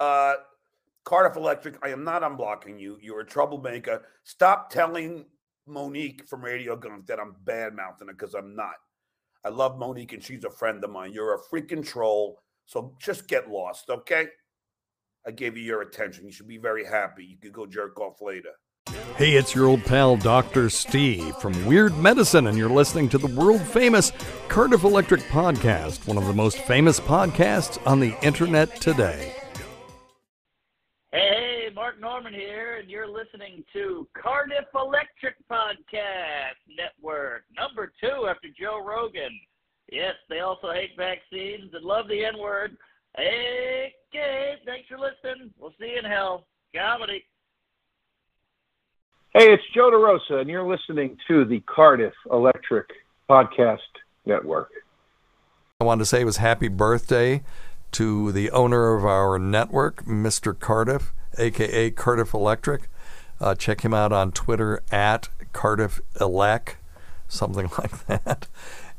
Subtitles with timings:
[0.00, 0.34] Uh,
[1.04, 2.98] Cardiff Electric, I am not unblocking you.
[3.00, 4.02] You're a troublemaker.
[4.24, 5.24] Stop telling
[5.66, 8.74] Monique from Radio Gunk that I'm bad mouthing her because I'm not.
[9.44, 11.12] I love Monique and she's a friend of mine.
[11.12, 12.38] You're a freaking troll.
[12.66, 14.26] So just get lost, okay?
[15.26, 16.26] I gave you your attention.
[16.26, 17.24] You should be very happy.
[17.24, 18.50] You could go jerk off later.
[19.16, 20.70] Hey, it's your old pal Dr.
[20.70, 24.12] Steve from Weird Medicine, and you're listening to the world famous
[24.48, 29.34] Cardiff Electric Podcast, one of the most famous podcasts on the internet today.
[31.98, 38.48] Hey, Mark Normand here, and you're listening to Cardiff Electric Podcast Network, number two after
[38.58, 39.30] Joe Rogan.
[39.90, 42.76] Yes, they also hate vaccines and love the N word.
[43.16, 45.50] Hey, Gabe, thanks for listening.
[45.58, 46.46] We'll see you in hell.
[46.74, 47.24] Comedy.
[49.34, 52.86] Hey, it's Joe DeRosa, and you're listening to the Cardiff Electric
[53.28, 53.78] Podcast
[54.26, 54.70] Network.
[55.80, 57.42] I wanted to say it was happy birthday
[57.92, 60.58] to the owner of our network, Mr.
[60.58, 62.88] Cardiff, aka Cardiff Electric.
[63.40, 66.74] Uh, check him out on Twitter at Cardiff Elec,
[67.28, 68.48] something like that.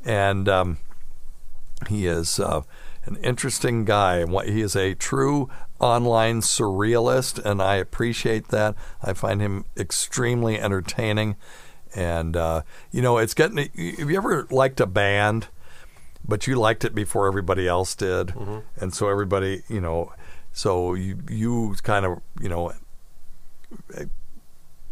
[0.04, 0.78] And um,
[1.88, 2.62] he is uh,
[3.04, 4.24] an interesting guy.
[4.44, 8.74] He is a true online surrealist, and I appreciate that.
[9.02, 11.36] I find him extremely entertaining.
[11.94, 12.62] And, uh,
[12.92, 13.58] you know, it's getting.
[13.58, 15.48] Have you ever liked a band?
[16.26, 18.58] but you liked it before everybody else did, mm-hmm.
[18.76, 20.12] and so everybody, you know,
[20.52, 22.72] so you you kind of you know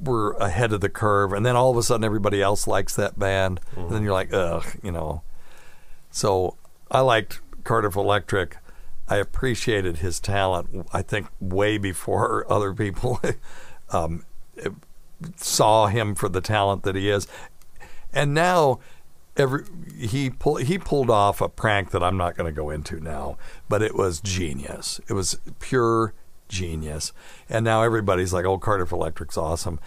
[0.00, 3.18] were ahead of the curve, and then all of a sudden everybody else likes that
[3.18, 3.80] band, mm-hmm.
[3.80, 4.04] and then mm-hmm.
[4.04, 5.22] you're like, ugh, you know.
[6.10, 6.56] So
[6.90, 8.56] I liked Cardiff Electric.
[9.08, 10.86] I appreciated his talent.
[10.92, 13.20] I think way before other people
[13.90, 14.24] um,
[15.36, 17.26] saw him for the talent that he is,
[18.12, 18.80] and now
[19.38, 19.64] every
[19.96, 23.38] he pull, he pulled off a prank that I'm not going to go into now,
[23.68, 25.00] but it was genius.
[25.08, 26.12] It was pure
[26.48, 27.12] genius.
[27.48, 29.80] And now everybody's like, "Oh, Cardiff Electric's awesome."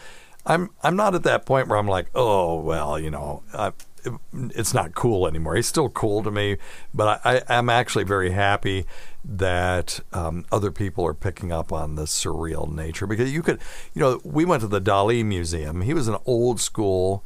[0.46, 4.14] I'm I'm not at that point where I'm like, "Oh, well, you know, I, it,
[4.34, 6.58] it's not cool anymore." He's still cool to me,
[6.94, 8.86] but I, I am actually very happy
[9.23, 13.60] that um, other people are picking up on the surreal nature because you could,
[13.94, 15.82] you know, we went to the Dali Museum.
[15.82, 17.23] He was an old school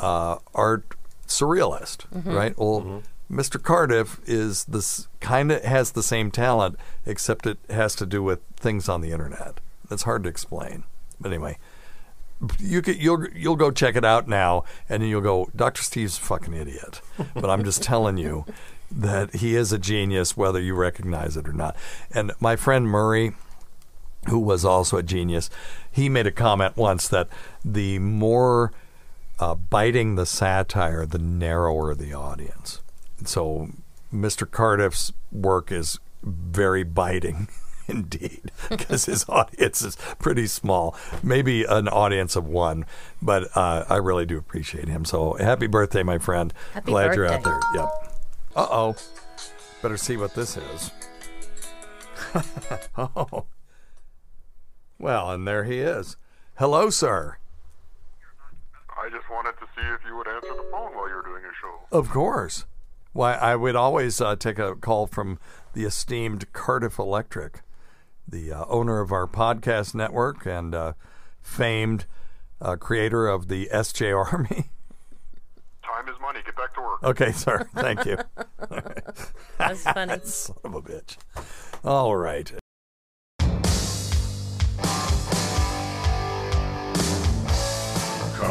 [0.00, 0.97] uh, art
[1.28, 2.32] surrealist, mm-hmm.
[2.32, 2.58] right?
[2.58, 3.38] Well, mm-hmm.
[3.38, 3.62] Mr.
[3.62, 8.40] Cardiff is this kind of has the same talent, except it has to do with
[8.56, 9.60] things on the internet.
[9.90, 10.84] It's hard to explain.
[11.20, 11.58] But anyway,
[12.58, 16.18] you could, you'll you'll go check it out now, and then you'll go, Doctor Steve's
[16.18, 17.00] a fucking idiot.
[17.34, 18.44] But I'm just telling you
[18.90, 21.76] that he is a genius, whether you recognize it or not.
[22.12, 23.34] And my friend Murray,
[24.28, 25.50] who was also a genius,
[25.90, 27.28] he made a comment once that
[27.64, 28.72] the more
[29.38, 32.80] uh, biting the satire, the narrower the audience.
[33.24, 33.68] So
[34.12, 34.50] Mr.
[34.50, 37.48] Cardiff's work is very biting
[37.88, 42.84] indeed because his audience is pretty small maybe an audience of one
[43.22, 45.04] but uh, i really do appreciate him.
[45.04, 46.52] So happy birthday my friend.
[46.74, 47.16] Happy glad birthday.
[47.16, 47.60] you're out there.
[47.74, 48.18] Yep.
[48.56, 48.96] Uh-oh.
[49.80, 50.90] Better see what this is.
[52.96, 53.46] Oh.
[54.98, 56.16] Well and there he is.
[56.56, 57.38] Hello sir
[59.08, 61.54] I just wanted to see if you would answer the phone while you're doing your
[61.62, 61.96] show.
[61.96, 62.66] Of course.
[63.14, 65.38] Why, I would always uh, take a call from
[65.72, 67.62] the esteemed Cardiff Electric,
[68.26, 70.92] the uh, owner of our podcast network and uh,
[71.40, 72.04] famed
[72.60, 74.68] uh, creator of the SJ Army.
[75.82, 76.40] Time is money.
[76.44, 77.02] Get back to work.
[77.02, 77.66] Okay, sir.
[77.74, 78.18] Thank you.
[79.58, 80.18] That's funny.
[80.24, 81.16] Son of a bitch.
[81.82, 82.52] All right.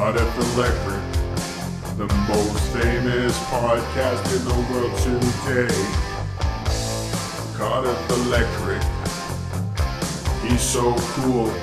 [0.08, 1.04] Cardiff Electric,
[1.98, 5.68] the most famous podcast in the world today.
[7.58, 8.82] Cardiff Electric,
[10.44, 11.54] he's so cool,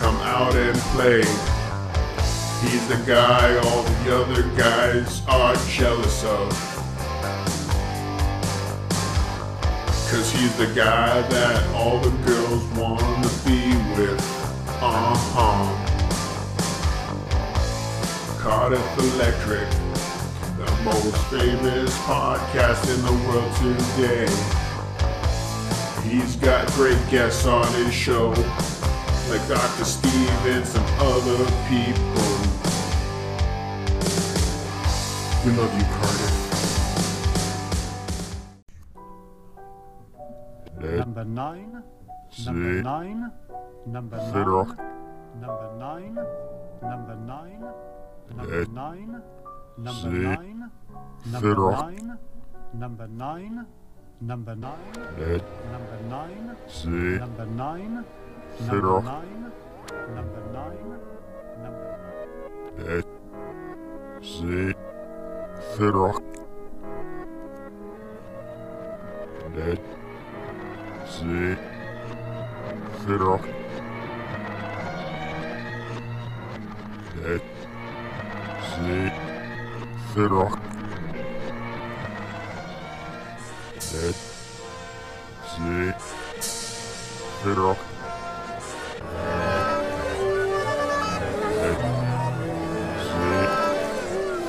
[0.00, 1.20] come out and play.
[2.62, 6.48] He's the guy all the other guys are jealous of.
[10.10, 14.18] Cause he's the guy that all the girls wanna be with.
[14.80, 15.91] Uh-huh.
[18.42, 19.70] Cardiff Electric,
[20.58, 23.54] the most famous podcast in the world
[23.94, 24.26] today.
[26.02, 28.30] He's got great guests on his show,
[29.30, 29.84] like Dr.
[29.84, 32.32] Steve and some other people.
[35.46, 36.32] We love you, Cardiff.
[40.98, 41.84] Number nine.
[42.44, 43.32] Number nine.
[43.86, 44.82] Number nine.
[45.40, 46.18] Number nine.
[46.82, 47.64] Number nine.
[48.30, 49.22] Number nine.
[49.78, 50.70] Number nine.
[51.26, 52.18] Number nine.
[52.74, 53.66] Number nine.
[54.20, 54.96] Number nine.
[55.72, 56.56] Number nine.
[57.18, 58.04] Number nine.
[58.60, 59.52] Number nine.
[60.14, 60.90] Number nine.
[61.62, 61.92] Number.
[62.78, 63.04] Dead.
[64.22, 64.72] See.
[80.32, 80.54] Dead.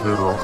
[0.03, 0.39] Fiddle.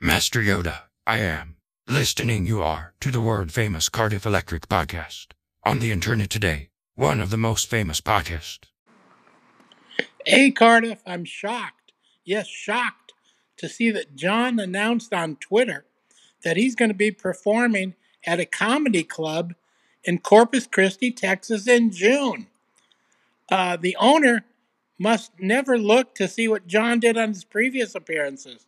[0.00, 1.56] Master Yoda, I am.
[1.86, 5.32] Listening you are to the world famous Cardiff Electric podcast.
[5.64, 8.70] On the internet today, one of the most famous podcasts.
[10.26, 11.92] Hey, Cardiff, I'm shocked.
[12.24, 13.14] Yes, shocked
[13.56, 15.86] to see that John announced on Twitter
[16.44, 17.94] that he's going to be performing
[18.26, 19.54] at a comedy club
[20.04, 22.48] in Corpus Christi, Texas in June.
[23.50, 24.44] Uh, the owner
[24.98, 28.66] must never look to see what John did on his previous appearances.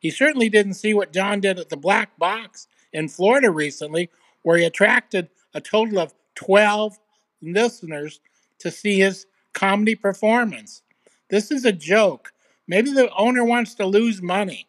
[0.00, 4.08] He certainly didn't see what John did at the Black Box in Florida recently,
[4.42, 6.98] where he attracted a total of 12
[7.42, 8.20] listeners
[8.60, 10.82] to see his comedy performance.
[11.28, 12.32] This is a joke.
[12.68, 14.68] Maybe the owner wants to lose money,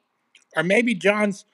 [0.55, 1.45] or maybe John's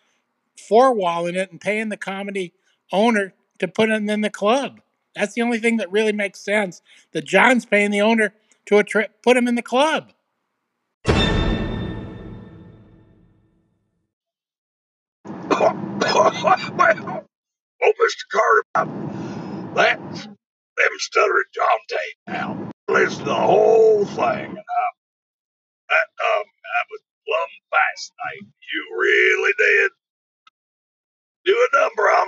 [0.58, 2.54] four-walling it and paying the comedy
[2.92, 4.82] owner to put him in the club.
[5.16, 6.82] That's the only thing that really makes sense.
[7.12, 8.34] That John's paying the owner
[8.68, 10.12] to attra- put him in the club.
[17.84, 18.26] oh, Mr.
[18.32, 18.64] Carter,
[19.76, 22.72] that's them stuttering John tape now.
[22.90, 24.18] Listen to the whole thing.
[24.18, 24.92] And, uh,
[25.90, 27.02] that, um, that was
[27.94, 28.54] plumb fascinating.
[28.74, 29.92] You really did
[31.46, 32.28] do a number on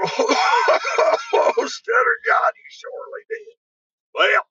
[1.33, 2.51] oh, stutter John.
[2.55, 3.57] You surely did.
[4.15, 4.45] Well,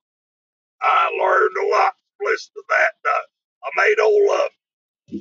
[0.82, 2.94] I learned a lot from listening to that.
[3.04, 3.24] Uh,
[3.64, 4.48] I made old uh,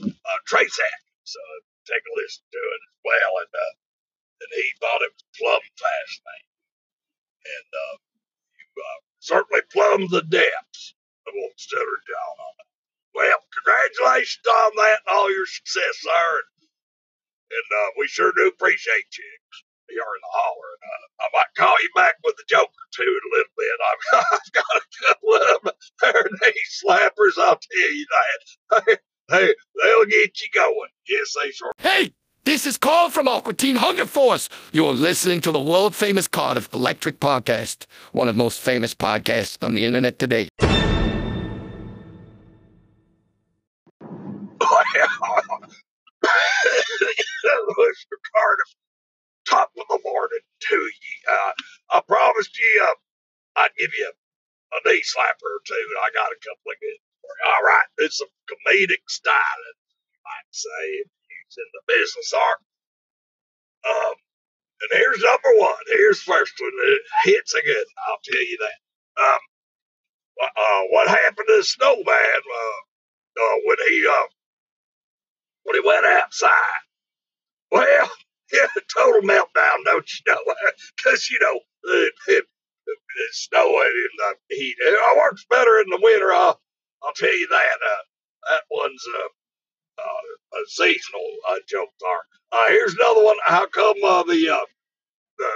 [0.09, 3.73] uh, Trace Atkins uh, take a listen to it as well, and uh,
[4.41, 6.53] and he thought it was plumb fascinating.
[7.43, 7.97] And uh,
[8.59, 10.95] you uh, certainly plumbed the depths
[11.27, 12.72] of old Stutter John on it.
[13.13, 16.29] Well, congratulations on that and all your success, sir.
[17.53, 19.29] And, uh, we sure do appreciate you.
[19.89, 20.71] You're in the holler.
[20.73, 23.55] And, uh, I might call you back with a joke or two in a little
[23.57, 23.77] bit.
[23.85, 26.31] I've, I've got a couple of them.
[26.41, 28.99] Knee slappers, I'll tell you that.
[29.29, 30.89] They, they'll get you going.
[31.07, 32.13] Yes, they sure Hey,
[32.43, 34.49] this is Carl from Aqua Teen Hunger Force.
[34.73, 39.63] You're listening to the world famous Cardiff Electric podcast, one of the most famous podcasts
[39.63, 40.49] on the internet today.
[47.79, 48.15] Mr.
[48.33, 48.71] Cardiff,
[49.49, 51.13] top of the morning to ye.
[51.29, 51.53] Uh,
[51.97, 53.09] I promised you uh,
[53.63, 54.11] I'd give you
[54.73, 56.99] a knee slapper or two, and I got a couple of good.
[57.47, 59.79] All right, it's a comedic styling,
[60.13, 62.61] you might say, if you're in the business art.
[63.87, 64.15] Um,
[64.81, 65.83] and here's number one.
[65.87, 66.71] Here's first one.
[66.73, 67.87] It hits again.
[68.07, 69.23] I'll tell you that.
[69.23, 69.41] Um,
[70.41, 72.79] uh, what happened to the snowman uh,
[73.41, 74.27] uh, when he uh,
[75.63, 76.82] when he went outside?
[77.73, 78.09] Well,
[78.53, 80.39] yeah, total meltdown, don't you know?
[80.97, 81.59] Because you know
[81.95, 82.45] it, it,
[82.87, 84.75] it's snowing in the heat.
[84.79, 86.31] It works better in the winter.
[86.31, 86.61] I'll,
[87.03, 87.77] I'll tell you that.
[87.83, 88.03] Uh,
[88.51, 91.89] that one's uh, uh, a seasonal uh, joke.
[92.05, 93.37] Are uh, here's another one.
[93.43, 94.65] How come the
[95.37, 95.49] the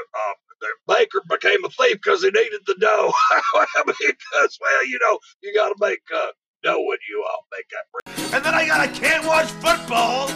[0.59, 3.13] the baker became a thief because he needed the dough?
[3.85, 5.99] because well, you know, you got to make
[6.63, 8.35] dough when you uh, make that bread.
[8.35, 10.29] And then I got I can't watch football